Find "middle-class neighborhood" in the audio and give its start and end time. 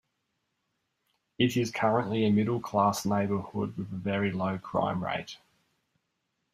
2.31-3.77